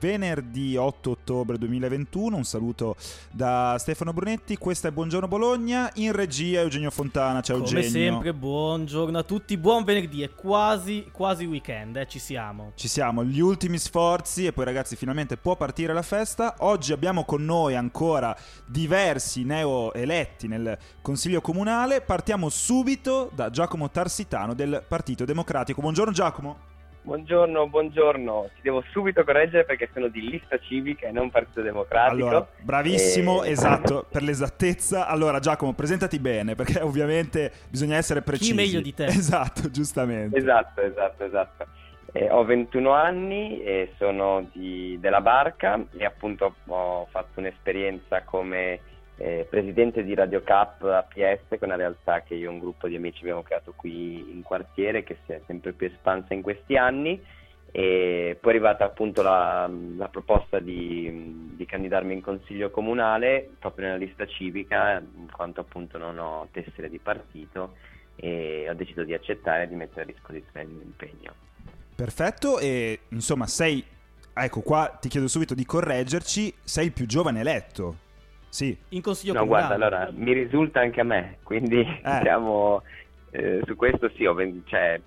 venerdì 0.00 0.76
8 0.76 1.10
ottobre 1.10 1.58
2021. 1.58 2.36
Un 2.36 2.44
saluto 2.44 2.96
da 3.30 3.76
Stefano 3.78 4.12
Brunetti. 4.12 4.56
Questa 4.56 4.88
è 4.88 4.90
Buongiorno 4.90 5.28
Bologna. 5.28 5.90
In 5.96 6.12
regia 6.12 6.60
Eugenio 6.60 6.90
Fontana. 6.90 7.42
Ciao 7.42 7.58
Come 7.58 7.68
Eugenio. 7.68 7.90
sempre, 7.90 8.32
buongiorno 8.32 9.18
a 9.18 9.22
tutti. 9.22 9.56
Buon 9.58 9.84
venerdì. 9.84 10.22
È 10.22 10.30
quasi, 10.34 11.06
quasi 11.12 11.44
weekend, 11.44 11.96
eh, 11.96 12.06
ci 12.08 12.18
siamo. 12.18 12.72
Ci 12.74 12.88
siamo, 12.88 13.22
gli 13.22 13.40
ultimi 13.40 13.78
sforzi 13.78 14.46
e 14.46 14.52
poi 14.52 14.64
ragazzi 14.64 14.96
finalmente 14.96 15.36
può 15.36 15.54
partire 15.54 15.92
la 15.92 16.02
festa. 16.02 16.54
Oggi 16.60 16.92
abbiamo 16.92 17.24
con 17.24 17.44
noi 17.44 17.76
ancora 17.76 18.34
diversi 18.66 19.44
neo 19.44 19.92
eletti 19.92 20.48
nel 20.48 20.78
Consiglio 21.02 21.42
Comunale. 21.42 22.00
Partiamo 22.00 22.48
subito 22.48 23.30
da 23.34 23.50
Giacomo 23.50 23.90
Tarsitano 23.90 24.54
del 24.54 24.82
Partito 24.88 25.24
Democratico. 25.26 25.82
Buongiorno 25.82 26.12
Giacomo. 26.12 26.69
Buongiorno, 27.02 27.66
buongiorno. 27.68 28.50
Ti 28.56 28.60
devo 28.62 28.84
subito 28.92 29.24
correggere 29.24 29.64
perché 29.64 29.88
sono 29.92 30.08
di 30.08 30.20
lista 30.28 30.58
civica 30.58 31.08
e 31.08 31.12
non 31.12 31.30
Partito 31.30 31.62
Democratico. 31.62 32.28
Allora, 32.28 32.46
bravissimo, 32.60 33.42
E- 33.42 33.50
esatto, 33.50 34.04
per 34.10 34.22
l'esattezza. 34.22 35.06
Allora, 35.06 35.38
Giacomo, 35.40 35.72
presentati 35.72 36.18
bene, 36.18 36.54
perché 36.54 36.80
ovviamente 36.82 37.52
bisogna 37.68 37.96
essere 37.96 38.20
precisi. 38.22 38.52
meglio 38.54 38.80
di 38.80 38.92
te? 38.94 39.06
Esatto, 39.20 39.70
giustamente. 39.70 40.36
Esatto, 40.38 40.80
esatto, 40.82 41.24
esatto. 41.24 41.66
Eh, 42.12 42.28
ho 42.30 42.44
21 42.44 42.90
anni 42.90 43.62
e 43.62 43.92
sono 43.96 44.46
di- 44.52 44.98
della 45.00 45.20
Barca 45.20 45.82
e 45.96 46.04
appunto 46.04 46.54
ho 46.66 47.06
fatto 47.10 47.38
un'esperienza 47.40 48.22
come 48.24 48.80
eh, 49.20 49.46
presidente 49.48 50.02
di 50.02 50.14
Radio 50.14 50.42
Cap 50.42 50.82
APS, 50.82 51.12
che 51.48 51.58
è 51.58 51.64
una 51.64 51.76
realtà 51.76 52.22
che 52.22 52.34
io 52.34 52.48
e 52.48 52.52
un 52.52 52.58
gruppo 52.58 52.88
di 52.88 52.96
amici 52.96 53.20
abbiamo 53.20 53.42
creato 53.42 53.74
qui 53.76 54.32
in 54.32 54.42
quartiere, 54.42 55.04
che 55.04 55.18
si 55.26 55.32
è 55.32 55.40
sempre 55.46 55.72
più 55.72 55.88
espansa 55.88 56.32
in 56.32 56.40
questi 56.40 56.76
anni. 56.76 57.22
E 57.70 58.38
poi 58.40 58.52
è 58.52 58.54
arrivata 58.56 58.84
appunto 58.84 59.20
la, 59.22 59.70
la 59.96 60.08
proposta 60.08 60.58
di, 60.58 61.52
di 61.54 61.66
candidarmi 61.66 62.14
in 62.14 62.22
consiglio 62.22 62.70
comunale 62.70 63.50
proprio 63.58 63.86
nella 63.86 63.98
lista 63.98 64.26
civica, 64.26 64.98
in 64.98 65.30
quanto 65.30 65.60
appunto 65.60 65.98
non 65.98 66.18
ho 66.18 66.48
tessere 66.50 66.88
di 66.88 66.98
partito 66.98 67.74
e 68.16 68.68
ho 68.70 68.74
deciso 68.74 69.04
di 69.04 69.12
accettare 69.12 69.64
e 69.64 69.68
di 69.68 69.74
mettere 69.74 70.02
a 70.02 70.06
disposizione 70.06 70.62
il 70.62 70.68
mio 70.68 70.82
impegno. 70.82 71.34
Perfetto, 71.94 72.58
e 72.58 73.00
insomma, 73.08 73.46
sei. 73.46 73.84
Ecco, 74.32 74.62
qua 74.62 74.96
ti 74.98 75.10
chiedo 75.10 75.28
subito 75.28 75.54
di 75.54 75.66
correggerci. 75.66 76.54
Sei 76.64 76.86
il 76.86 76.92
più 76.92 77.04
giovane 77.04 77.40
eletto. 77.40 78.08
Sì, 78.50 78.76
In 78.90 79.00
consiglio 79.00 79.32
No, 79.32 79.40
comunale. 79.40 79.66
guarda, 79.76 79.86
allora 79.86 80.10
mi 80.14 80.32
risulta 80.32 80.80
anche 80.80 81.00
a 81.00 81.04
me, 81.04 81.38
quindi 81.42 81.82
diciamo 82.02 82.82
eh, 83.30 83.60
su 83.64 83.76
questo 83.76 84.10
sì, 84.16 84.26
ho 84.26 84.34
ven- 84.34 84.62
cioè, 84.66 85.00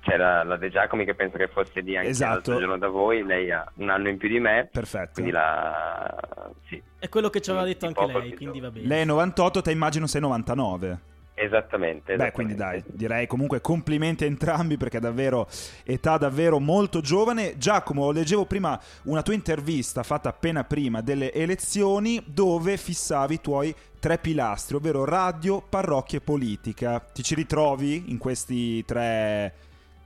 c'era 0.00 0.42
la 0.42 0.56
De 0.56 0.70
Giacomi 0.70 1.04
che 1.04 1.14
penso 1.14 1.36
che 1.36 1.48
fosse 1.48 1.82
di 1.82 1.96
anche 1.96 2.08
Esatto. 2.08 2.32
l'altro 2.32 2.58
giorno 2.58 2.78
da 2.78 2.88
voi, 2.88 3.22
lei 3.24 3.50
ha 3.50 3.70
un 3.74 3.90
anno 3.90 4.08
in 4.08 4.16
più 4.16 4.28
di 4.30 4.40
me, 4.40 4.68
perfetto. 4.72 5.10
quindi 5.12 5.32
la 5.32 6.50
sì, 6.66 6.82
È 6.98 7.08
quello 7.10 7.28
che 7.28 7.40
ci 7.42 7.50
aveva 7.50 7.66
detto 7.66 7.86
anche 7.86 8.06
lei, 8.06 8.34
quindi 8.34 8.58
va 8.60 8.70
bene. 8.70 8.86
Lei 8.86 9.02
è 9.02 9.04
98, 9.04 9.60
te 9.60 9.70
immagino 9.70 10.06
sei 10.06 10.22
99. 10.22 11.00
Esattamente. 11.44 12.14
Beh, 12.14 12.32
quindi 12.32 12.54
dai, 12.54 12.76
esattamente. 12.76 12.96
direi 12.96 13.26
comunque 13.26 13.60
complimenti 13.60 14.24
a 14.24 14.26
entrambi 14.26 14.76
perché 14.76 14.98
è 14.98 15.00
davvero 15.00 15.48
età 15.84 16.18
davvero 16.18 16.58
molto 16.60 17.00
giovane. 17.00 17.56
Giacomo, 17.58 18.10
leggevo 18.10 18.44
prima 18.46 18.78
una 19.04 19.22
tua 19.22 19.34
intervista 19.34 20.02
fatta 20.02 20.28
appena 20.28 20.64
prima 20.64 21.00
delle 21.00 21.32
elezioni 21.32 22.22
dove 22.26 22.76
fissavi 22.76 23.34
i 23.34 23.40
tuoi 23.40 23.74
tre 23.98 24.18
pilastri, 24.18 24.76
ovvero 24.76 25.04
radio, 25.04 25.62
parrocchia 25.62 26.18
e 26.18 26.22
politica. 26.22 27.00
Ti 27.00 27.22
ci 27.22 27.34
ritrovi 27.34 28.10
in 28.10 28.18
questi 28.18 28.84
tre, 28.84 29.54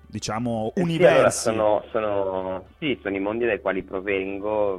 diciamo, 0.06 0.72
Eh 0.74 0.80
sì, 0.80 0.82
universi? 0.82 1.04
allora, 1.06 1.30
sono, 1.30 1.84
sono- 1.90 2.66
sì, 2.78 2.98
sono 3.02 3.16
i 3.16 3.20
mondi 3.20 3.46
dai 3.46 3.60
quali 3.60 3.82
provengo. 3.82 4.78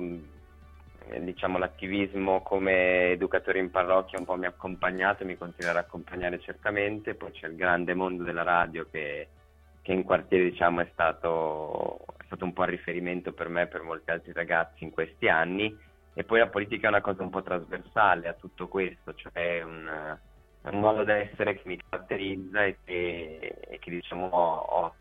Eh, 1.09 1.23
Diciamo 1.23 1.57
l'attivismo 1.57 2.41
come 2.41 3.11
educatore 3.11 3.59
in 3.59 3.71
parrocchia 3.71 4.19
un 4.19 4.25
po' 4.25 4.35
mi 4.35 4.45
ha 4.45 4.49
accompagnato 4.49 5.23
e 5.23 5.25
mi 5.25 5.37
continuerà 5.37 5.79
a 5.79 5.81
accompagnare 5.81 6.39
certamente. 6.39 7.15
Poi 7.15 7.31
c'è 7.31 7.47
il 7.47 7.55
grande 7.55 7.93
mondo 7.93 8.23
della 8.23 8.43
radio 8.43 8.87
che, 8.89 9.27
che 9.81 9.91
in 9.91 10.03
quartiere 10.03 10.49
diciamo, 10.49 10.81
è, 10.81 10.89
stato, 10.91 11.99
è 12.17 12.23
stato 12.25 12.45
un 12.45 12.53
po' 12.53 12.63
il 12.63 12.69
riferimento 12.69 13.31
per 13.33 13.49
me 13.49 13.63
e 13.63 13.67
per 13.67 13.81
molti 13.81 14.11
altri 14.11 14.33
ragazzi 14.33 14.83
in 14.83 14.91
questi 14.91 15.27
anni. 15.27 15.75
E 16.13 16.23
poi 16.23 16.39
la 16.39 16.47
politica 16.47 16.87
è 16.87 16.89
una 16.89 17.01
cosa 17.01 17.21
un 17.21 17.29
po' 17.29 17.43
trasversale 17.43 18.27
a 18.27 18.33
tutto 18.33 18.67
questo, 18.67 19.13
cioè 19.13 19.61
un, 19.61 20.17
è 20.61 20.69
un 20.69 20.79
modo 20.79 21.03
d'essere 21.03 21.55
che 21.55 21.61
mi 21.65 21.79
caratterizza 21.89 22.65
e 22.65 22.77
che, 22.83 23.55
e 23.69 23.79
che, 23.79 23.89
diciamo 23.91 24.25
ho, 24.25 24.55
ho 24.55 24.95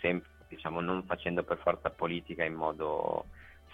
sempre, 0.00 0.30
diciamo, 0.48 0.80
non 0.80 1.04
facendo 1.04 1.44
per 1.44 1.58
forza 1.58 1.90
politica 1.90 2.42
in 2.42 2.54
modo 2.54 3.26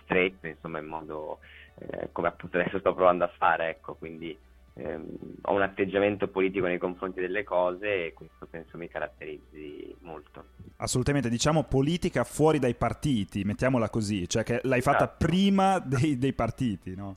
stretto, 0.03 0.47
insomma 0.47 0.81
in 0.81 0.87
modo 0.87 1.39
eh, 1.79 2.09
come 2.13 2.29
appunto 2.29 2.59
adesso 2.59 2.79
sto 2.79 2.95
provando 2.95 3.25
a 3.25 3.31
fare, 3.37 3.69
ecco, 3.69 3.95
quindi 3.95 4.37
ehm, 4.75 5.07
ho 5.43 5.53
un 5.55 5.63
atteggiamento 5.63 6.29
politico 6.29 6.67
nei 6.67 6.79
confronti 6.79 7.21
delle 7.21 7.45
cose 7.45 8.07
e 8.07 8.13
questo 8.13 8.47
penso 8.47 8.77
mi 8.77 8.89
caratterizzi 8.89 9.95
molto. 10.01 10.45
Assolutamente, 10.77 11.29
diciamo 11.29 11.65
politica 11.65 12.25
fuori 12.25 12.59
dai 12.59 12.75
partiti, 12.75 13.45
mettiamola 13.45 13.91
così, 13.91 14.29
cioè 14.29 14.43
che 14.43 14.61
l'hai 14.63 14.81
fatta 14.81 15.05
Esatto. 15.05 15.27
prima 15.27 15.79
dei, 15.79 16.19
dei 16.19 16.33
partiti, 16.33 16.95
no? 16.95 17.17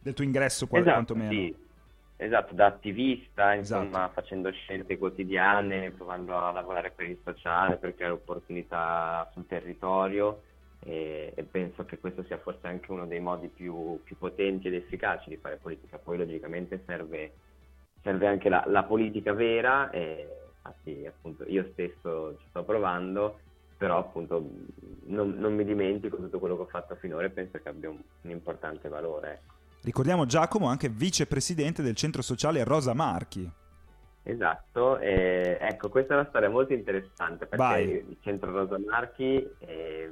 Del 0.00 0.14
tuo 0.14 0.24
ingresso 0.24 0.66
qua, 0.66 0.80
esatto, 0.80 1.14
quantomeno. 1.14 1.30
sì. 1.30 1.60
Esatto, 2.16 2.54
da 2.54 2.66
attivista, 2.66 3.56
Esatto. 3.56 3.82
insomma, 3.82 4.08
facendo 4.14 4.48
scelte 4.52 4.96
quotidiane, 4.96 5.90
provando 5.90 6.38
a 6.38 6.52
lavorare 6.52 6.92
per 6.94 7.08
il 7.08 7.18
sociale, 7.24 7.78
per 7.78 7.96
creare 7.96 8.14
opportunità 8.14 9.28
sul 9.32 9.44
territorio 9.46 10.42
e, 10.84 11.32
e 11.34 11.42
penso 11.44 11.84
che 11.84 11.98
questo 11.98 12.24
sia 12.24 12.38
forse 12.38 12.66
anche 12.66 12.90
uno 12.90 13.06
dei 13.06 13.20
modi 13.20 13.48
più, 13.48 14.00
più 14.02 14.16
potenti 14.16 14.68
ed 14.68 14.74
efficaci 14.74 15.28
di 15.28 15.36
fare 15.36 15.56
politica. 15.56 15.98
Poi 15.98 16.18
logicamente 16.18 16.82
serve, 16.86 17.32
serve 18.02 18.26
anche 18.26 18.48
la, 18.48 18.64
la 18.66 18.82
politica 18.82 19.32
vera 19.32 19.90
e 19.90 20.28
infatti 20.56 21.06
appunto 21.06 21.44
io 21.46 21.68
stesso 21.72 22.36
ci 22.38 22.46
sto 22.48 22.64
provando, 22.64 23.38
però 23.76 23.98
appunto 23.98 24.44
non, 25.04 25.34
non 25.38 25.54
mi 25.54 25.64
dimentico 25.64 26.16
tutto 26.16 26.38
quello 26.38 26.56
che 26.56 26.62
ho 26.62 26.66
fatto 26.66 26.94
finora 26.96 27.26
e 27.26 27.30
penso 27.30 27.58
che 27.62 27.68
abbia 27.68 27.90
un, 27.90 28.00
un 28.22 28.30
importante 28.30 28.88
valore. 28.88 29.42
Ricordiamo 29.82 30.26
Giacomo 30.26 30.66
anche 30.66 30.88
vicepresidente 30.88 31.82
del 31.82 31.96
centro 31.96 32.22
sociale 32.22 32.62
Rosa 32.62 32.94
Marchi. 32.94 33.50
Esatto, 34.24 34.98
e 34.98 35.58
ecco, 35.60 35.88
questa 35.88 36.14
è 36.14 36.16
una 36.18 36.28
storia 36.28 36.48
molto 36.48 36.72
interessante 36.72 37.46
perché 37.46 37.56
Vai. 37.56 37.90
il 37.90 38.16
centro 38.20 38.52
Rosa 38.52 38.78
Marchi 38.78 39.44
eh, 39.58 40.08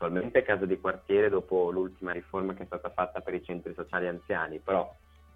attualmente 0.00 0.42
casa 0.42 0.64
di 0.64 0.80
quartiere 0.80 1.28
dopo 1.28 1.70
l'ultima 1.70 2.12
riforma 2.12 2.54
che 2.54 2.62
è 2.62 2.66
stata 2.66 2.88
fatta 2.88 3.20
per 3.20 3.34
i 3.34 3.44
centri 3.44 3.74
sociali 3.74 4.08
anziani, 4.08 4.58
però 4.58 4.90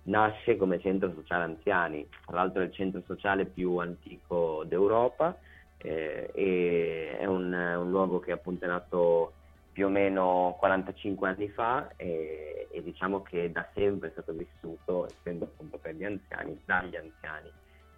nasce 0.04 0.56
come 0.56 0.80
centro 0.80 1.12
sociale 1.12 1.44
anziani, 1.44 2.08
tra 2.24 2.36
l'altro 2.36 2.62
è 2.62 2.64
il 2.64 2.72
centro 2.72 3.02
sociale 3.06 3.44
più 3.44 3.76
antico 3.76 4.64
d'Europa 4.66 5.36
eh, 5.76 6.30
e 6.32 7.18
è 7.18 7.26
un, 7.26 7.52
un 7.52 7.90
luogo 7.90 8.20
che 8.20 8.32
appunto 8.32 8.64
è 8.64 8.68
nato 8.68 9.34
più 9.70 9.86
o 9.86 9.90
meno 9.90 10.56
45 10.58 11.28
anni 11.28 11.48
fa 11.48 11.90
e, 11.96 12.68
e 12.70 12.82
diciamo 12.82 13.22
che 13.22 13.52
da 13.52 13.68
sempre 13.74 14.08
è 14.08 14.12
stato 14.12 14.32
vissuto, 14.32 15.06
essendo 15.06 15.44
appunto 15.44 15.76
per 15.76 15.94
gli 15.94 16.04
anziani, 16.04 16.58
dagli 16.64 16.96
anziani. 16.96 17.50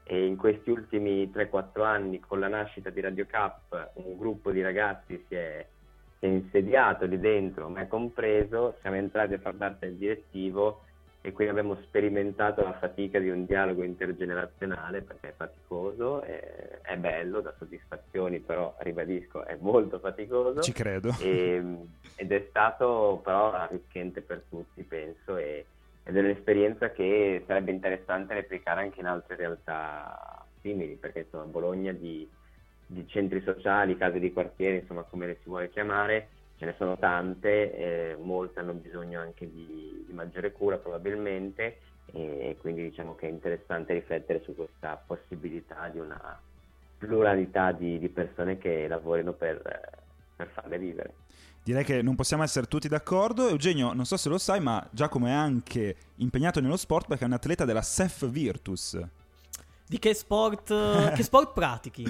E 0.03 0.25
in 0.25 0.37
questi 0.37 0.71
ultimi 0.71 1.31
3-4 1.31 1.85
anni 1.85 2.19
con 2.21 2.41
la 2.41 2.49
nascita 2.49 2.91
di 2.91 3.01
Radio 3.01 3.27
Cap 3.27 3.91
un 3.95 4.17
gruppo 4.17 4.53
di 4.53 4.63
ragazzi 4.63 5.23
si 5.29 5.35
è, 5.35 5.67
si 6.19 6.27
è 6.27 6.29
insediato 6.29 7.05
lì 7.07 7.19
dentro, 7.19 7.69
me 7.69 7.89
compreso, 7.89 8.77
siamo 8.81 8.97
entrati 8.97 9.35
a 9.35 9.39
far 9.39 9.55
parte 9.55 9.87
del 9.87 9.97
direttivo 9.97 10.83
e 11.21 11.33
quindi 11.33 11.59
abbiamo 11.59 11.77
sperimentato 11.83 12.63
la 12.63 12.75
fatica 12.75 13.19
di 13.19 13.29
un 13.29 13.47
dialogo 13.47 13.83
intergenerazionale 13.83 15.03
perché 15.03 15.31
è 15.31 15.35
faticoso, 15.37 16.23
è, 16.23 16.79
è 16.83 16.97
bello, 16.97 17.41
dà 17.41 17.53
soddisfazioni, 17.59 18.39
però 18.39 18.77
ribadisco 18.79 19.45
è 19.45 19.57
molto 19.59 19.99
faticoso 19.99 20.61
Ci 20.61 20.73
credo. 20.73 21.13
e, 21.19 21.61
ed 22.15 22.31
è 22.31 22.47
stato 22.49 23.21
però 23.25 23.53
arricchente 23.53 24.21
per 24.21 24.45
tutti, 24.49 24.85
penso, 24.85 25.37
e, 25.37 25.67
ed 26.05 26.17
è 26.17 26.21
un'esperienza 26.21 26.93
che 26.93 27.43
sarebbe 27.45 27.73
interessante 27.73 28.35
replicare 28.35 28.83
anche 28.83 29.01
in 29.01 29.07
altre 29.07 29.35
realtà 29.35 30.47
simili, 30.61 30.95
perché 30.95 31.21
insomma 31.21 31.43
a 31.43 31.49
Bologna 31.49 31.91
di, 31.91 32.29
di 32.87 33.07
centri 33.09 33.43
sociali, 33.43 33.97
case 33.97 34.19
di 34.19 34.33
quartiere, 34.33 34.77
insomma 34.79 35.03
come 35.03 35.27
le 35.27 35.39
si 35.43 35.49
vuole 35.49 35.71
chiamare, 35.71 36.29
ce 36.59 36.65
ne 36.67 36.75
sono 36.79 36.97
tante, 36.97 37.75
eh, 37.77 38.17
molte 38.21 38.61
hanno 38.61 38.73
bisogno 38.73 39.21
anche 39.21 39.51
di, 39.51 40.05
di 40.07 40.13
maggiore 40.13 40.53
cura 40.53 40.77
probabilmente 40.77 41.79
e 42.13 42.57
quindi 42.61 42.83
diciamo 42.83 43.17
che 43.17 43.27
è 43.27 43.31
interessante 43.31 43.93
riflettere 43.93 44.41
su 44.45 44.55
questa 44.55 45.03
possibilità 45.05 45.89
di 45.89 45.99
una 45.99 46.41
pluralità 46.99 47.73
di, 47.73 47.99
di 47.99 48.09
persone 48.09 48.59
che 48.59 48.87
lavorino 48.89 49.33
per, 49.33 49.61
per 50.37 50.49
farle 50.49 50.79
vivere. 50.79 51.15
Direi 51.63 51.83
che 51.83 52.01
non 52.01 52.15
possiamo 52.15 52.45
essere 52.45 52.67
tutti 52.67 52.87
d'accordo. 52.87 53.49
Eugenio, 53.49 53.93
non 53.93 54.05
so 54.05 54.17
se 54.17 54.29
lo 54.29 54.39
sai, 54.39 54.61
ma 54.61 54.87
Giacomo 54.93 55.27
è 55.27 55.33
anche 55.33 55.97
impegnato 56.17 56.61
nello 56.61 56.77
sport 56.77 57.09
perché 57.09 57.25
è 57.25 57.27
un 57.27 57.33
atleta 57.33 57.65
della 57.65 57.83
SEF 57.83 58.29
Virtus. 58.29 58.99
Di 59.85 59.99
che 59.99 60.15
sport, 60.15 61.13
che 61.13 61.23
sport 61.25 61.53
pratichi? 61.53 62.05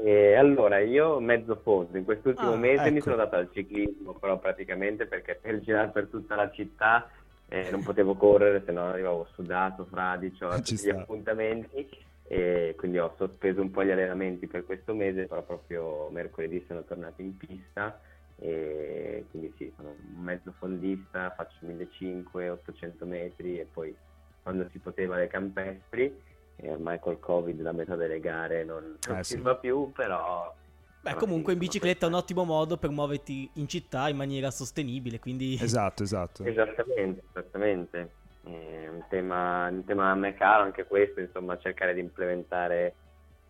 E 0.00 0.34
allora, 0.34 0.78
io 0.80 1.18
mezzo 1.20 1.56
fondo, 1.56 1.96
in 1.96 2.04
quest'ultimo 2.04 2.54
Ah, 2.54 2.56
mese 2.56 2.90
mi 2.90 2.98
ecco. 2.98 3.02
sono 3.02 3.16
dato 3.16 3.36
al 3.36 3.50
ciclismo, 3.52 4.14
però 4.14 4.38
praticamente 4.38 5.06
perché 5.06 5.34
per 5.40 5.60
girare 5.60 5.90
per 5.90 6.08
tutta 6.08 6.36
la 6.36 6.50
città 6.50 7.10
eh, 7.48 7.70
non 7.70 7.82
potevo 7.82 8.14
correre, 8.16 8.62
se 8.64 8.72
no 8.72 8.84
arrivavo 8.88 9.26
sudato, 9.32 9.86
fradicio, 9.86 10.50
a 10.50 10.58
tutti 10.60 10.86
gli 10.86 10.90
sta. 10.90 11.00
appuntamenti 11.00 11.88
e 12.22 12.74
quindi 12.76 12.98
ho 12.98 13.14
sospeso 13.16 13.60
un 13.62 13.70
po' 13.70 13.82
gli 13.84 13.90
allenamenti 13.90 14.46
per 14.46 14.64
questo 14.64 14.94
mese, 14.94 15.26
però 15.26 15.42
proprio 15.42 16.10
mercoledì 16.10 16.62
sono 16.68 16.84
tornato 16.84 17.22
in 17.22 17.36
pista 17.36 18.00
e 18.36 19.26
quindi 19.30 19.52
sì, 19.56 19.72
sono 19.74 19.90
un 19.90 20.22
mezzo 20.22 20.52
fondista, 20.52 21.30
faccio 21.34 21.66
1500, 21.66 22.52
800 22.52 23.06
metri 23.06 23.58
e 23.58 23.64
poi 23.64 23.96
quando 24.42 24.68
si 24.70 24.78
poteva 24.78 25.16
le 25.16 25.26
campestri 25.26 26.22
e 26.60 26.70
ormai 26.70 26.98
col 26.98 27.20
covid 27.20 27.60
la 27.60 27.72
metà 27.72 27.94
delle 27.94 28.20
gare 28.20 28.64
non, 28.64 28.96
non 29.06 29.18
Eh, 29.18 29.24
si 29.24 29.34
sì. 29.34 29.40
fa 29.40 29.54
più, 29.54 29.92
però... 29.92 30.52
Beh, 31.00 31.14
comunque 31.14 31.52
in 31.52 31.60
bicicletta 31.60 32.06
è 32.06 32.08
un 32.08 32.16
ottimo 32.16 32.44
modo 32.44 32.76
per 32.76 32.90
muoverti 32.90 33.48
in 33.54 33.68
città 33.68 34.08
in 34.08 34.16
maniera 34.16 34.50
sostenibile, 34.50 35.20
quindi... 35.20 35.56
Esatto, 35.60 36.02
esatto. 36.02 36.44
Esattamente, 36.44 37.22
esattamente. 37.30 38.10
È 38.42 38.88
un 38.88 39.04
tema, 39.08 39.68
un 39.68 39.84
tema 39.84 40.10
a 40.10 40.14
me 40.16 40.34
caro 40.34 40.64
anche 40.64 40.86
questo, 40.86 41.20
insomma, 41.20 41.56
cercare 41.58 41.94
di 41.94 42.00
implementare 42.00 42.94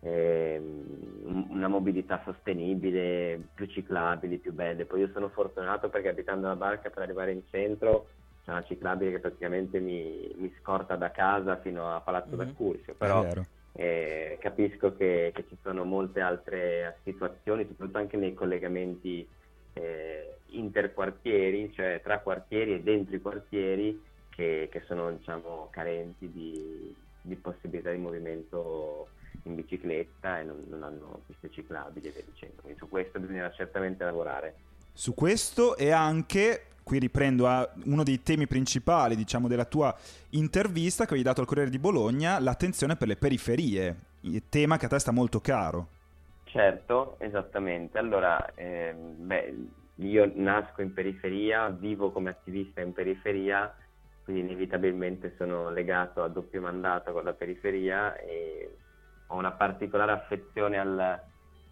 ehm, 0.01 1.47
una 1.49 1.67
mobilità 1.67 2.21
sostenibile, 2.23 3.41
più 3.55 3.65
ciclabili, 3.65 4.37
più 4.37 4.53
belle. 4.53 4.85
Poi 4.85 5.01
io 5.01 5.09
sono 5.11 5.29
fortunato 5.29 5.89
perché 5.89 6.09
abitando 6.09 6.47
la 6.47 6.55
barca 6.55 6.89
per 6.89 7.01
arrivare 7.03 7.31
in 7.31 7.41
centro 7.49 8.07
una 8.51 8.63
ciclabile 8.63 9.11
che 9.11 9.19
praticamente 9.19 9.79
mi, 9.79 10.31
mi 10.37 10.53
scorta 10.61 10.95
da 10.95 11.11
casa 11.11 11.57
fino 11.57 11.93
a 11.93 12.01
Palazzo 12.01 12.35
Mhm. 12.35 12.37
d'Accursio, 12.37 12.93
però 12.95 13.21
eh, 13.73 14.37
capisco 14.41 14.95
che, 14.95 15.31
che 15.33 15.45
ci 15.47 15.57
sono 15.61 15.83
molte 15.83 16.19
altre 16.21 16.99
situazioni, 17.03 17.65
soprattutto 17.67 17.97
anche 17.97 18.17
nei 18.17 18.33
collegamenti 18.33 19.27
eh, 19.73 20.37
interquartieri, 20.47 21.71
cioè 21.73 22.01
tra 22.03 22.19
quartieri 22.19 22.73
e 22.73 22.81
dentro 22.81 23.15
i 23.15 23.21
quartieri, 23.21 24.01
che, 24.29 24.67
che 24.71 24.83
sono 24.87 25.11
diciamo, 25.11 25.67
carenti 25.69 26.31
di, 26.31 26.95
di 27.21 27.35
possibilità 27.35 27.91
di 27.91 27.97
movimento 27.97 29.09
in 29.43 29.55
bicicletta 29.55 30.39
e 30.39 30.43
non, 30.43 30.65
non 30.67 30.83
hanno 30.83 31.21
piste 31.27 31.49
ciclabili 31.51 32.07
e 32.07 32.11
via 32.11 32.23
dicendo. 32.25 32.61
Quindi 32.61 32.79
su 32.79 32.89
questo 32.89 33.19
bisognerà 33.19 33.51
certamente 33.51 34.03
lavorare. 34.03 34.55
Su 34.91 35.13
questo 35.13 35.77
e 35.77 35.91
anche, 35.91 36.63
qui 36.89 36.97
riprendo 36.97 37.45
a 37.45 37.69
uno 37.85 38.01
dei 38.01 38.23
temi 38.23 38.47
principali, 38.47 39.15
diciamo, 39.15 39.47
della 39.47 39.65
tua 39.65 39.95
intervista 40.31 41.03
che 41.03 41.11
avevi 41.11 41.23
dato 41.23 41.41
al 41.41 41.45
Corriere 41.45 41.69
di 41.69 41.77
Bologna, 41.77 42.39
l'attenzione 42.39 42.95
per 42.95 43.07
le 43.07 43.15
periferie, 43.15 43.95
tema 44.49 44.77
che 44.77 44.87
a 44.87 44.89
te 44.89 44.97
sta 44.97 45.11
molto 45.11 45.39
caro. 45.39 45.87
Certo, 46.45 47.17
esattamente. 47.19 47.99
Allora, 47.99 48.53
ehm, 48.55 49.27
beh, 49.27 49.55
io 49.97 50.31
nasco 50.33 50.81
in 50.81 50.91
periferia, 50.91 51.69
vivo 51.69 52.11
come 52.11 52.31
attivista 52.31 52.81
in 52.81 52.91
periferia, 52.91 53.71
quindi 54.23 54.41
inevitabilmente 54.41 55.35
sono 55.37 55.69
legato 55.69 56.23
a 56.23 56.27
doppio 56.27 56.59
mandato 56.59 57.11
con 57.11 57.23
la 57.23 57.33
periferia 57.33 58.17
e 58.17 58.77
ho 59.27 59.35
una 59.35 59.51
particolare 59.51 60.11
affezione 60.11 60.79
al, 60.79 61.21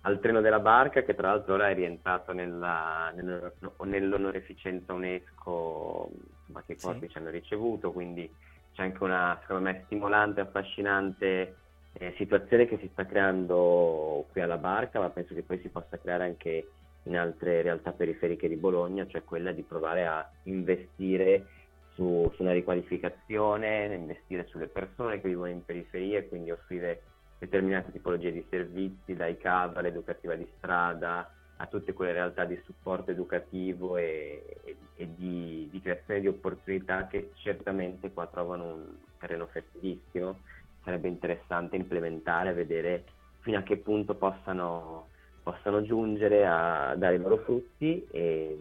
al 0.07 0.19
treno 0.21 0.39
della 0.41 0.59
barca 0.59 1.03
che 1.03 1.15
tra 1.15 1.29
l'altro 1.29 1.55
ora 1.55 1.69
è 1.69 1.73
rientrato 1.75 2.31
nella, 2.31 3.11
nel- 3.13 3.53
nell'onoreficenza 3.83 4.93
UNESCO 4.93 6.11
insomma, 6.39 6.63
che 6.65 6.73
i 6.73 6.75
Sì. 6.75 6.81
corpi 6.81 7.09
ci 7.09 7.17
hanno 7.17 7.29
ricevuto, 7.29 7.91
quindi 7.91 8.33
c'è 8.73 8.83
anche 8.83 9.03
una, 9.03 9.37
secondo 9.41 9.63
me, 9.63 9.81
stimolante, 9.85 10.39
affascinante 10.41 11.55
eh, 11.93 12.13
situazione 12.17 12.67
che 12.67 12.77
si 12.77 12.87
sta 12.93 13.05
creando 13.05 14.27
qui 14.31 14.41
alla 14.41 14.57
barca, 14.57 14.99
ma 14.99 15.09
penso 15.09 15.33
che 15.33 15.43
poi 15.43 15.59
si 15.59 15.69
possa 15.69 15.97
creare 15.99 16.23
anche 16.23 16.67
in 17.03 17.17
altre 17.17 17.61
realtà 17.61 17.91
periferiche 17.91 18.47
di 18.47 18.55
Bologna, 18.55 19.07
cioè 19.07 19.23
quella 19.23 19.51
di 19.51 19.63
provare 19.63 20.05
a 20.05 20.29
investire 20.43 21.47
su, 21.95 22.31
su 22.35 22.43
una 22.43 22.51
riqualificazione, 22.53 23.93
investire 23.95 24.45
sulle 24.47 24.67
persone 24.67 25.19
che 25.19 25.27
vivono 25.27 25.49
in 25.49 25.65
periferia 25.65 26.19
e 26.19 26.27
quindi 26.29 26.51
offrire 26.51 27.01
determinate 27.39 27.91
tipologie 27.91 28.31
di 28.31 28.45
servizi, 28.49 29.15
dai 29.15 29.37
CAV 29.37 29.77
all'educativa 29.77 30.35
di 30.35 30.47
strada, 30.57 31.29
a 31.57 31.65
tutte 31.65 31.93
quelle 31.93 32.13
realtà 32.13 32.45
di 32.45 32.59
supporto 32.65 33.11
educativo 33.11 33.97
e, 33.97 34.43
e- 34.63 34.77
e 34.95 35.07
di, 35.15 35.67
di 35.71 35.81
creazione 35.81 36.19
di 36.21 36.27
opportunità 36.27 37.07
che 37.07 37.31
certamente 37.35 38.11
qua 38.11 38.27
trovano 38.27 38.65
un 38.65 38.85
terreno 39.19 39.47
fertilissimo. 39.47 40.39
Sarebbe 40.83 41.07
interessante 41.07 41.75
implementare, 41.75 42.53
vedere 42.53 43.03
fino 43.39 43.57
a 43.57 43.63
che 43.63 43.77
punto 43.77 44.15
possano, 44.15 45.09
possano 45.43 45.81
giungere 45.83 46.45
a 46.45 46.95
dare 46.95 47.15
i 47.15 47.19
loro 47.19 47.37
frutti 47.37 48.07
e, 48.11 48.57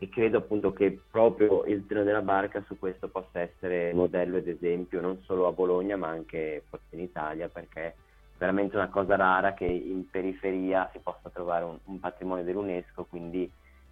e 0.00 0.08
credo 0.08 0.38
appunto 0.38 0.72
che 0.72 1.00
proprio 1.10 1.64
il 1.64 1.84
treno 1.86 2.04
della 2.04 2.22
barca 2.22 2.62
su 2.66 2.78
questo 2.78 3.08
possa 3.08 3.40
essere 3.40 3.92
modello 3.92 4.36
ed 4.36 4.48
esempio 4.48 5.00
non 5.00 5.20
solo 5.24 5.46
a 5.46 5.52
Bologna 5.52 5.96
ma 5.96 6.08
anche 6.08 6.62
forse 6.68 6.86
in 6.90 7.00
Italia 7.00 7.48
perché 7.48 7.80
è 7.82 7.94
veramente 8.38 8.76
una 8.76 8.88
cosa 8.88 9.16
rara 9.16 9.54
che 9.54 9.64
in 9.64 10.08
periferia 10.08 10.88
si 10.92 11.00
possa 11.00 11.28
trovare 11.30 11.64
un, 11.64 11.76
un 11.84 11.98
patrimonio 11.98 12.44
dell'UNESCO, 12.44 13.06
quindi 13.06 13.50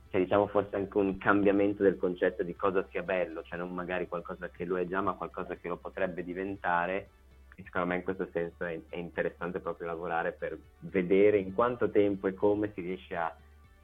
c'è 0.08 0.18
diciamo 0.18 0.46
forse 0.46 0.76
anche 0.76 0.96
un 0.98 1.18
cambiamento 1.18 1.82
del 1.82 1.96
concetto 1.96 2.44
di 2.44 2.54
cosa 2.54 2.86
sia 2.90 3.02
bello, 3.02 3.42
cioè 3.42 3.58
non 3.58 3.74
magari 3.74 4.06
qualcosa 4.06 4.48
che 4.48 4.64
lo 4.64 4.78
è 4.78 4.86
già 4.86 5.00
ma 5.00 5.14
qualcosa 5.14 5.56
che 5.56 5.66
lo 5.66 5.76
potrebbe 5.76 6.22
diventare. 6.22 7.08
E 7.56 7.62
secondo 7.64 7.88
me 7.88 7.96
in 7.96 8.02
questo 8.04 8.28
senso 8.32 8.64
è, 8.64 8.78
è 8.88 8.96
interessante 8.96 9.58
proprio 9.58 9.88
lavorare 9.88 10.30
per 10.30 10.56
vedere 10.78 11.38
in 11.38 11.52
quanto 11.52 11.90
tempo 11.90 12.28
e 12.28 12.34
come 12.34 12.70
si 12.74 12.82
riesce 12.82 13.16
a 13.16 13.34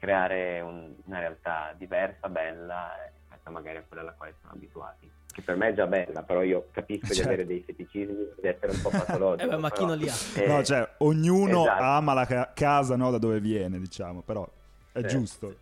creare 0.07 0.59
un- 0.59 0.93
una 1.05 1.19
realtà 1.19 1.73
diversa, 1.77 2.27
bella, 2.27 2.91
eh, 3.05 3.11
rispetto 3.19 3.51
magari 3.51 3.77
a 3.77 3.83
quella 3.87 4.01
alla 4.03 4.11
quale 4.11 4.35
siamo 4.41 4.53
abituati. 4.55 5.09
Che 5.31 5.41
per 5.41 5.55
me 5.55 5.69
è 5.69 5.73
già 5.73 5.87
bella, 5.87 6.23
però 6.23 6.43
io 6.43 6.67
capisco 6.71 7.07
di 7.07 7.13
Certo. 7.13 7.29
avere 7.29 7.45
dei 7.47 7.63
feticismi, 7.65 8.27
di 8.41 8.47
essere 8.47 8.73
un 8.73 8.81
po' 8.81 8.89
patologico. 8.89 9.47
Eh 9.47 9.55
beh, 9.55 9.57
ma 9.61 9.71
chi 9.71 9.85
non 9.85 9.97
li 9.97 10.09
ha? 10.09 10.13
eh, 10.35 10.45
no, 10.47 10.61
cioè, 10.61 10.87
ognuno 10.99 11.61
esatto. 11.61 11.83
ama 11.83 12.13
la 12.13 12.25
ca- 12.25 12.51
casa 12.53 12.97
no, 12.97 13.11
da 13.11 13.17
dove 13.17 13.39
viene, 13.39 13.79
diciamo, 13.79 14.21
però 14.21 14.43
è 14.91 14.99
Certo. 14.99 15.07
giusto. 15.07 15.55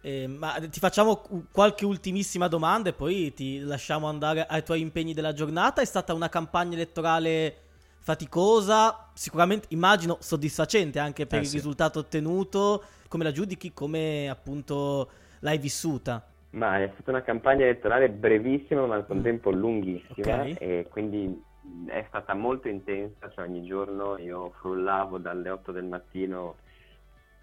Eh, 0.00 0.28
ma 0.28 0.56
ti 0.70 0.78
facciamo 0.78 1.20
qualche 1.50 1.84
ultimissima 1.84 2.46
domanda 2.46 2.88
e 2.90 2.92
poi 2.92 3.34
ti 3.34 3.58
lasciamo 3.58 4.08
andare 4.08 4.46
ai 4.46 4.62
tuoi 4.62 4.80
impegni 4.80 5.12
della 5.12 5.32
giornata. 5.32 5.82
È 5.82 5.84
stata 5.84 6.14
una 6.14 6.28
campagna 6.28 6.74
elettorale 6.74 7.56
faticosa, 7.98 9.08
sicuramente 9.12 9.66
immagino 9.70 10.16
soddisfacente 10.20 11.00
anche 11.00 11.26
per 11.26 11.38
Eh, 11.40 11.42
il 11.42 11.48
sì. 11.48 11.56
risultato 11.56 11.98
ottenuto. 11.98 12.84
Come 13.08 13.24
la 13.24 13.32
giudichi? 13.32 13.72
Come 13.72 14.28
appunto 14.28 15.10
l'hai 15.40 15.58
vissuta? 15.58 16.24
Ma 16.50 16.78
è 16.82 16.90
stata 16.94 17.10
una 17.10 17.22
campagna 17.22 17.64
elettorale 17.64 18.08
brevissima 18.10 18.86
ma 18.86 18.94
al 18.94 19.06
contempo 19.06 19.50
lunghissima 19.50 20.42
Ok. 20.42 20.56
e 20.58 20.86
quindi 20.90 21.42
è 21.86 22.04
stata 22.08 22.34
molto 22.34 22.68
intensa, 22.68 23.30
cioè 23.30 23.44
ogni 23.46 23.62
giorno 23.66 24.16
io 24.18 24.50
frullavo 24.60 25.18
dalle 25.18 25.50
8 25.50 25.72
del 25.72 25.84
mattino 25.84 26.56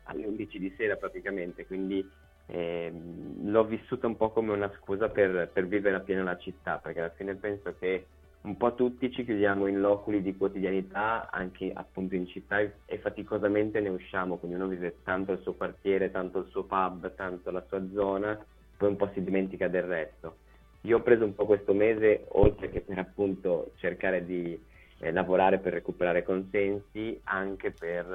alle 0.04 0.26
11 0.26 0.60
di 0.60 0.74
sera 0.78 0.96
praticamente, 0.96 1.66
quindi 1.66 2.08
ehm, 2.48 3.50
l'ho 3.50 3.64
vissuta 3.66 4.08
un 4.08 4.18
po' 4.18 4.32
come 4.32 4.52
una 4.52 4.72
scusa 4.82 5.10
per, 5.10 5.50
per 5.52 5.68
vivere 5.68 5.96
appieno 5.96 6.24
la 6.24 6.38
città, 6.38 6.78
perché 6.78 7.00
alla 7.00 7.14
fine 7.16 7.36
penso 7.36 7.76
che 7.78 8.06
un 8.46 8.58
po' 8.58 8.76
tutti 8.76 9.12
ci 9.12 9.26
chiudiamo 9.26 9.66
in 9.66 9.80
loculi 9.80 10.22
di 10.22 10.38
quotidianità, 10.38 11.30
anche 11.32 11.72
appunto 11.74 12.16
in 12.16 12.28
città, 12.28 12.60
e, 12.60 12.98
faticosamente 13.00 13.80
ne 13.80 13.90
usciamo, 13.90 14.38
quindi 14.38 14.58
uno 14.58 14.68
vive 14.68 14.98
tanto 15.04 15.32
il 15.32 15.40
suo 15.42 15.54
quartiere, 15.54 16.12
tanto 16.12 16.40
il 16.40 16.48
suo 16.50 16.64
pub, 16.64 17.14
tanto 17.16 17.50
la 17.50 17.64
sua 17.68 17.84
zona, 17.92 18.40
poi 18.78 18.90
un 18.90 18.96
po' 18.96 19.10
si 19.14 19.24
dimentica 19.24 19.68
del 19.68 19.84
resto. 19.84 20.38
Io 20.82 20.98
ho 20.98 21.02
preso 21.02 21.26
un 21.26 21.34
po' 21.34 21.48
questo 21.48 21.74
mese, 21.74 22.26
oltre 22.30 22.70
che 22.70 22.82
per 22.82 23.00
appunto 23.00 23.72
cercare 23.78 24.24
di 24.24 24.58
eh, 25.00 25.12
lavorare 25.12 25.58
per 25.58 25.74
recuperare 25.74 26.24
consensi, 26.24 27.20
anche 27.24 27.72
per 27.72 28.06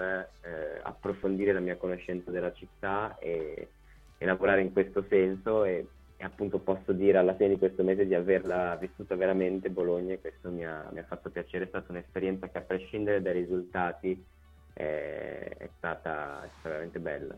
eh, 0.42 0.80
approfondire 0.82 1.52
la 1.52 1.60
mia 1.60 1.76
conoscenza 1.76 2.30
della 2.30 2.52
città 2.52 3.18
e, 3.18 3.68
e 4.16 4.24
lavorare 4.24 4.60
in 4.60 4.72
questo 4.72 5.04
senso 5.08 5.64
e, 5.64 5.86
e 6.20 6.24
appunto 6.24 6.58
posso 6.58 6.92
dire 6.92 7.16
alla 7.16 7.34
fine 7.34 7.48
di 7.48 7.56
questo 7.58 7.82
mese 7.82 8.06
di 8.06 8.14
averla 8.14 8.76
vissuta 8.76 9.16
veramente 9.16 9.70
Bologna 9.70 10.12
e 10.12 10.20
questo 10.20 10.50
mi 10.50 10.66
ha, 10.66 10.86
mi 10.92 10.98
ha 10.98 11.04
fatto 11.04 11.30
piacere, 11.30 11.64
è 11.64 11.68
stata 11.68 11.92
un'esperienza 11.92 12.46
che 12.50 12.58
a 12.58 12.60
prescindere 12.60 13.22
dai 13.22 13.32
risultati 13.32 14.22
eh, 14.74 15.48
è, 15.48 15.70
stata, 15.78 16.44
è 16.44 16.48
stata 16.58 16.68
veramente 16.68 16.98
bella. 16.98 17.34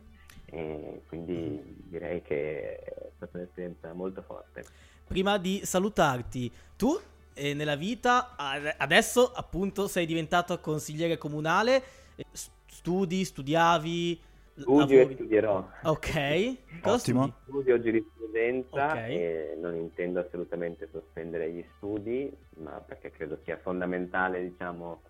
E 0.47 1.01
quindi 1.07 1.77
direi 1.85 2.23
che 2.23 2.79
è 2.79 3.11
stata 3.15 3.39
un'esperienza 3.39 3.93
molto 3.93 4.21
forte. 4.23 4.65
Prima 5.07 5.39
di 5.39 5.61
salutarti, 5.63 6.51
tu 6.75 6.99
eh, 7.35 7.55
nella 7.55 7.77
vita 7.77 8.35
ad- 8.37 8.75
adesso 8.79 9.31
appunto 9.33 9.87
sei 9.87 10.07
diventato 10.07 10.59
consigliere 10.59 11.19
comunale, 11.19 11.85
eh, 12.17 12.27
studi, 12.67 13.25
studiavi, 13.25 14.21
Studio 14.57 14.95
e 14.95 14.97
lavori- 14.99 15.15
studierò. 15.15 15.69
Ok, 15.85 16.81
cosa 16.83 16.95
Ottimo. 16.97 17.23
studi? 17.23 17.35
Studio 17.47 17.81
giurisprudenza 17.81 18.87
Ok. 18.87 18.97
e 18.97 19.57
non 19.61 19.77
intendo 19.77 20.21
assolutamente 20.21 20.89
sospendere 20.93 21.51
gli 21.51 21.65
studi, 21.77 22.31
ma 22.59 22.83
perché 22.87 23.11
credo 23.11 23.39
sia 23.45 23.57
fondamentale, 23.57 24.43
diciamo, 24.43 25.03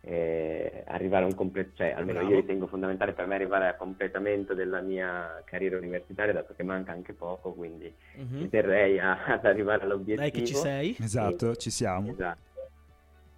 eh, 0.00 0.84
arrivare 0.86 1.24
a 1.24 1.26
un 1.26 1.34
completo, 1.34 1.70
cioè 1.76 1.90
almeno 1.90 2.18
Bravo. 2.20 2.34
io 2.34 2.40
ritengo 2.40 2.66
fondamentale 2.66 3.12
per 3.12 3.26
me 3.26 3.34
arrivare 3.34 3.66
al 3.68 3.76
completamento 3.76 4.54
della 4.54 4.80
mia 4.80 5.42
carriera 5.44 5.76
universitaria, 5.76 6.32
dato 6.32 6.54
che 6.56 6.62
manca 6.62 6.92
anche 6.92 7.12
poco, 7.12 7.52
quindi 7.52 7.92
Mhm. 8.16 8.38
ci 8.38 8.48
terrei 8.48 8.98
a- 8.98 9.24
ad 9.26 9.44
arrivare 9.44 9.82
all'obiettivo. 9.84 10.20
Dai 10.20 10.30
che 10.30 10.44
ci 10.46 10.54
sei. 10.54 10.96
Esatto, 10.98 11.56
ci 11.56 11.70
siamo. 11.70 12.10
Esatto. 12.12 12.46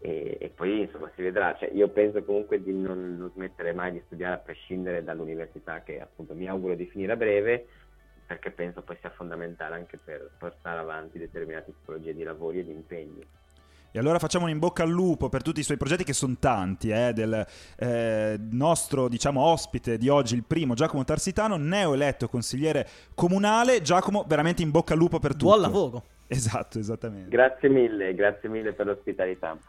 E, 0.03 0.39
e 0.41 0.49
poi 0.49 0.81
insomma 0.81 1.11
si 1.15 1.23
vedrà, 1.23 1.55
cioè, 1.59 1.71
io 1.73 1.89
penso 1.89 2.23
comunque 2.25 2.63
di 2.63 2.73
non, 2.73 3.17
non 3.19 3.31
smettere 3.35 3.75
mai 3.75 3.93
di 3.93 4.03
studiare 4.07 4.35
a 4.35 4.39
prescindere 4.39 5.05
dall'università 5.05 5.83
che 5.83 6.01
appunto 6.01 6.35
mi 6.35 6.49
auguro 6.49 6.75
di 6.75 6.87
finire 6.87 7.13
a 7.13 7.17
breve 7.17 7.67
perché 8.27 8.51
penso 8.51 8.83
poi 8.83 8.97
sia 9.01 9.11
fondamentale 9.11 9.75
anche 9.75 9.99
per 10.03 10.31
portare 10.39 10.79
avanti 10.79 11.19
determinate 11.19 11.73
tipologie 11.73 12.15
di 12.15 12.23
lavori 12.23 12.61
e 12.61 12.65
di 12.65 12.71
impegni. 12.71 13.27
E 13.93 13.99
allora 13.99 14.21
facciamo 14.21 14.45
un 14.45 14.53
in 14.53 14.61
bocca 14.61 14.85
al 14.85 14.89
lupo 14.89 15.29
per 15.29 15.43
tutti 15.43 15.59
i 15.59 15.65
suoi 15.65 15.77
progetti 15.77 16.05
che 16.05 16.13
sono 16.13 16.37
tanti, 16.39 16.91
eh, 16.91 17.13
del 17.13 17.45
eh, 17.77 18.37
nostro 18.53 19.09
diciamo 19.09 19.43
ospite 19.43 19.99
di 19.99 20.09
oggi, 20.09 20.37
il 20.37 20.45
primo 20.45 20.75
Giacomo 20.75 21.03
Tarsitano, 21.03 21.57
neo 21.57 21.93
eletto 21.93 22.29
consigliere 22.29 22.87
comunale. 23.17 23.83
Giacomo, 23.83 24.25
veramente 24.29 24.63
in 24.63 24.71
bocca 24.71 24.93
al 24.93 25.01
lupo 25.01 25.19
per 25.19 25.33
tutto. 25.33 25.47
Buon 25.47 25.61
lavoro. 25.61 26.05
Esatto, 26.29 26.79
esattamente. 26.79 27.29
Grazie 27.29 27.69
mille, 27.69 28.15
grazie 28.15 28.49
mille 28.49 28.73
per 28.73 28.87
l'ospitalità. 28.87 29.59